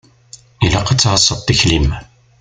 [0.65, 1.89] Ilaq ad tɛasseḍ tikli-m.